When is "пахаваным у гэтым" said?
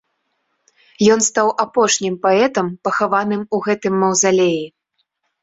2.89-3.93